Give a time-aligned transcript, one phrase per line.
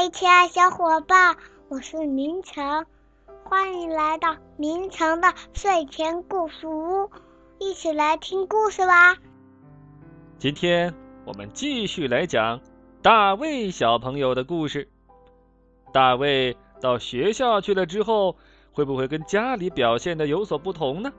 [0.00, 1.36] 嗨，亲爱小伙伴，
[1.68, 2.86] 我是明成，
[3.44, 7.10] 欢迎来到明成的睡前故事屋，
[7.58, 9.18] 一起来听故事吧。
[10.38, 10.94] 今天
[11.26, 12.62] 我们继续来讲
[13.02, 14.88] 大卫小朋友的故事。
[15.92, 18.36] 大卫到学校去了之后，
[18.72, 21.12] 会不会跟家里表现的有所不同呢？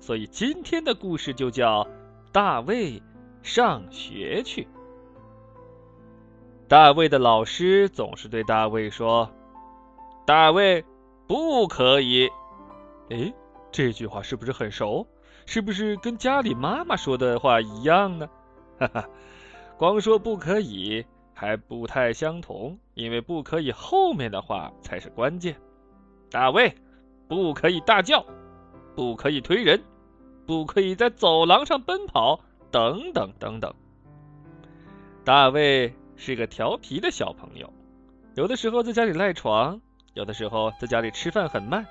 [0.00, 1.84] 所以今天的故事就叫
[2.32, 3.00] 《大卫
[3.44, 4.64] 上学去》。
[6.68, 9.30] 大卫的老师总是对大卫说
[10.26, 10.84] ：“大卫，
[11.28, 12.28] 不可以。”
[13.08, 13.32] 哎，
[13.70, 15.06] 这句话是不是很熟？
[15.46, 18.28] 是不是跟家里妈妈说的话一样呢？
[18.80, 19.08] 哈哈，
[19.78, 25.54] 光说不可以还不太相同，因为不可以后面的话才是关键。
[26.32, 26.74] 大卫，
[27.28, 28.26] 不可以大叫，
[28.96, 29.80] 不可以推人，
[30.44, 32.40] 不可以在走廊上奔跑，
[32.72, 33.72] 等等等等。
[35.24, 35.94] 大卫。
[36.16, 37.72] 是个调皮的小朋友，
[38.34, 39.80] 有的时候在家里赖床，
[40.14, 41.86] 有的时候在家里吃饭很慢，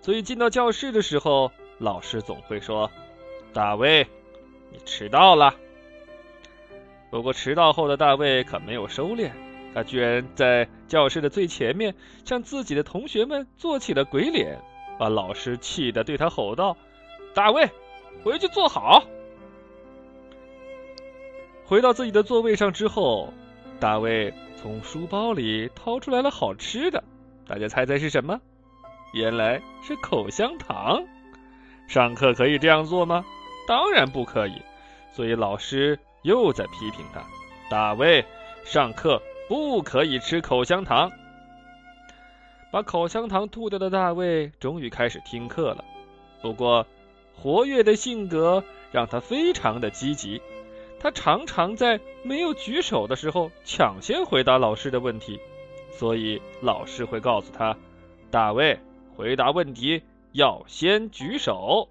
[0.00, 2.90] 所以进到教室的时候，老师总会说
[3.52, 4.06] ：“大卫，
[4.70, 5.54] 你迟到了。”
[7.10, 9.32] 不过迟到后的大卫可没有收敛，
[9.74, 14.60] 他居然在教室的最前面向自己的同学们做起了鬼脸，
[14.98, 16.76] 把老师气得对他吼道
[17.34, 17.68] ：“大卫，
[18.22, 19.04] 回去坐好。”
[21.66, 23.32] 回到自己的座位上之后。
[23.84, 27.04] 大卫从书包里掏出来了好吃的，
[27.46, 28.40] 大家猜猜是什么？
[29.12, 31.04] 原来是口香糖。
[31.86, 33.26] 上课可以这样做吗？
[33.68, 34.54] 当然不可以。
[35.12, 37.22] 所以老师又在批评他：
[37.68, 38.24] 大卫，
[38.64, 41.12] 上课不可以吃口香糖。
[42.70, 45.84] 把口香糖吐掉的大卫终于开始听课了。
[46.40, 46.86] 不过，
[47.34, 50.40] 活跃的性格让他非常的积极。
[51.04, 55.38] 他常常在没有举手的时候抢先回答老师的问题，
[55.90, 57.76] 所以老师会告诉他
[58.32, 58.80] ：“大卫，
[59.14, 60.02] 回答问题
[60.32, 61.90] 要先举手。”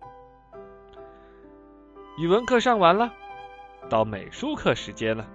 [2.17, 3.13] 语文课上完了，
[3.87, 5.27] 到美术课时间了。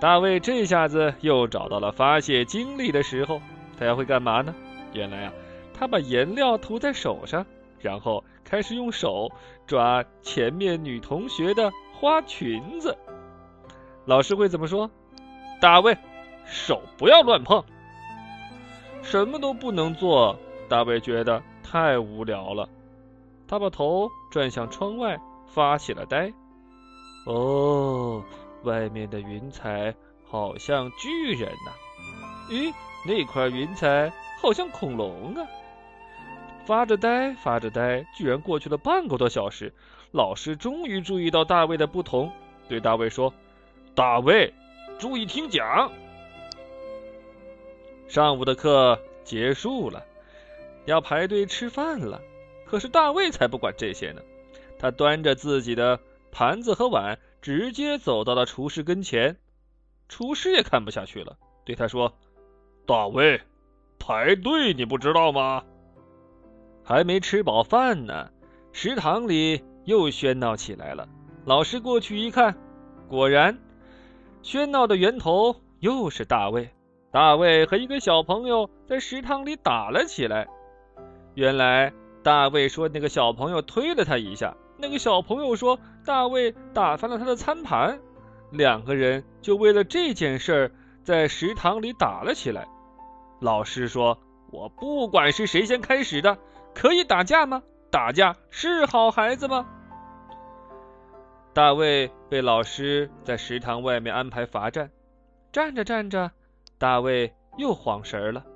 [0.00, 3.40] 大卫这下子又找到了发泄精力的时候，
[3.78, 4.52] 他要会干嘛呢？
[4.92, 5.32] 原来啊，
[5.72, 7.46] 他把颜料涂在手上，
[7.78, 9.30] 然后开始用手
[9.68, 11.70] 抓前面女同学的。
[12.00, 12.96] 花裙子，
[14.06, 14.90] 老师会怎么说？
[15.60, 15.94] 大卫，
[16.46, 17.62] 手不要乱碰。
[19.02, 20.34] 什么都不能做。
[20.66, 22.66] 大卫觉得太无聊了，
[23.46, 26.32] 他把头转向窗外，发起了呆。
[27.26, 28.24] 哦，
[28.62, 29.94] 外面的云彩
[30.26, 31.72] 好像巨人呐！
[32.48, 32.72] 咦，
[33.04, 35.46] 那块云彩好像恐龙啊！
[36.70, 39.72] 发着呆，发着呆，居然过去了半个多小时。
[40.12, 42.30] 老师终于注意到大卫的不同，
[42.68, 43.34] 对大卫说
[43.92, 44.54] ：“大卫，
[44.96, 45.90] 注意听讲。”
[48.06, 50.04] 上午的课结束了，
[50.84, 52.20] 要排队吃饭了。
[52.64, 54.22] 可是大卫才不管这些呢，
[54.78, 55.98] 他端着自己的
[56.30, 59.36] 盘子和碗，直接走到了厨师跟前。
[60.08, 62.16] 厨师也看不下去了，对他说
[62.86, 63.40] ：“大卫，
[63.98, 65.64] 排队你不知道吗？
[66.90, 68.30] 还没吃饱饭呢，
[68.72, 71.08] 食堂里……”又喧闹起来了。
[71.44, 72.56] 老师过去一看，
[73.08, 73.58] 果然，
[74.42, 76.68] 喧闹的源头又是大卫。
[77.10, 80.46] 大卫和一个小朋友在食堂里打了起来。
[81.34, 81.92] 原来，
[82.22, 87.98] 大卫说那个小朋友推了他一下，那个小朋友说大卫打翻了他的餐盘，
[88.50, 90.70] 两个人就为了这件事儿
[91.02, 92.68] 在食堂里打了起来。
[93.40, 94.18] 老师说
[94.52, 96.38] ：“我不管是谁先开始的，
[96.80, 97.62] 可以打架吗？
[97.90, 99.66] 打架是好孩子吗？”
[101.52, 104.90] 大卫被老师在食堂外面安排罚站，
[105.52, 106.30] 站着站着，
[106.78, 108.46] 大卫又晃神了。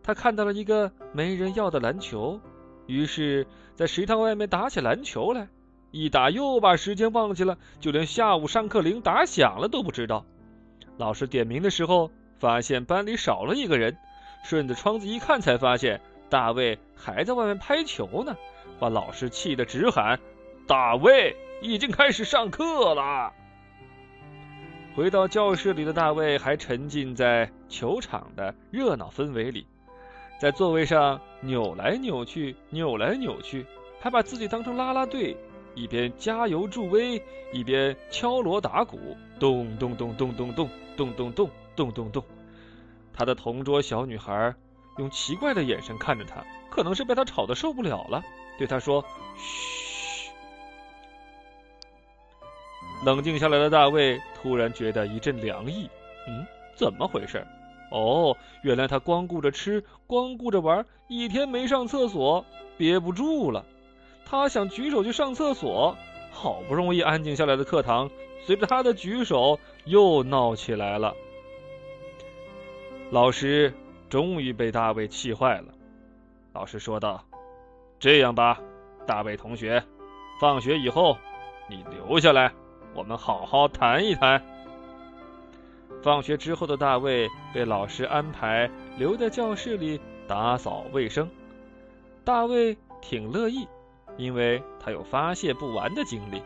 [0.00, 2.40] 他看到了一个没人要的篮球，
[2.86, 5.48] 于是，在食堂外面打起篮球来。
[5.90, 10.24] 一打又把时间忘记了，就连下午上课铃打响了都不知道。
[10.98, 13.98] 老师点名的时候，发现班里少了一个人，
[14.44, 18.36] 顺着窗子一看，才发现大卫还在外面拍球呢，
[18.78, 20.18] 把老师气得直喊
[20.66, 23.34] ：“大卫！”已经开始上课了。
[24.96, 29.66] 回到教室里的大卫还沉浸在球场的热闹氛围里，
[30.40, 33.66] 在座位上扭来扭去，扭来扭去，
[34.00, 35.36] 还把自己当成啦啦队，
[35.74, 37.22] 一边加油助威，
[37.52, 38.98] 一边敲锣打鼓，
[39.38, 42.24] 咚咚咚咚咚咚咚咚咚咚咚咚。
[43.12, 44.54] 他的同桌小女孩
[45.00, 48.22] 用奇怪的眼神看着他，可能是被他吵得受不了了，
[48.58, 49.02] 对他说
[49.38, 50.30] ：“嘘。”
[53.02, 55.88] 冷静下来的大卫突然觉得一阵凉意，
[56.28, 57.46] 嗯，怎么回事？
[57.90, 62.44] 哦，原来他光顾着吃，光顾着玩，一天没上厕所，
[62.76, 63.64] 憋不住了。
[64.26, 65.96] 他想举手去上厕所，
[66.30, 68.10] 好不容易安静下来的课堂，
[68.44, 71.16] 随着他的举手又闹起来了。
[73.10, 73.72] 老师
[74.10, 75.72] 终于被大卫气坏了。
[76.52, 77.24] 老师说道
[77.98, 78.60] ：“这样吧，
[79.06, 79.82] 大卫同学，
[80.40, 81.16] 放学以后
[81.68, 82.52] 你留下来，
[82.92, 84.42] 我们好好谈一谈。”
[86.02, 91.30] 放学之后的大卫被老师安排留在教室里打扫卫生。
[92.24, 93.66] 大卫挺乐意，
[94.16, 96.42] 因为他有发泄不完的精力。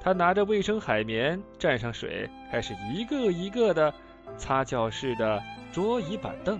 [0.00, 3.92] 他拿着卫生海绵，蘸上水，开始一个一个的
[4.38, 6.58] 擦教室的桌椅板凳，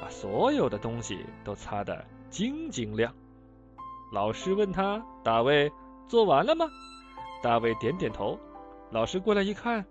[0.00, 3.14] 把所有的东西都擦得晶晶亮。
[4.12, 5.70] 老师问他：“大卫，
[6.08, 6.66] 做完了吗？”
[7.42, 8.38] 大卫点点头。
[8.90, 9.84] 老师过来一看。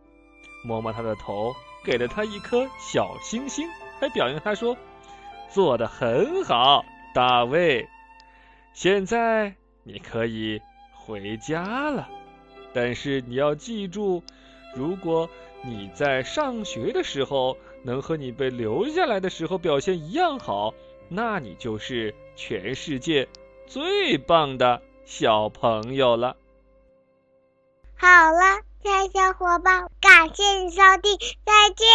[0.65, 1.53] 摸摸他的头，
[1.85, 3.65] 给了他一颗小星星，
[3.97, 4.75] 还表扬他说
[5.49, 6.83] ：“做的很好，
[7.13, 7.87] 大卫。
[8.73, 10.61] 现在你可以
[10.93, 12.09] 回家了。
[12.73, 14.21] 但是你要记住，
[14.75, 15.29] 如果
[15.63, 20.73] 你在上学的时候能和你被留下来的时候表现一样好，
[21.07, 23.27] 那你就是全世界
[23.67, 26.35] 最棒的小朋友了。”
[27.97, 28.61] 好了。
[28.81, 31.85] 亲爱小伙伴，感谢你收听，再见。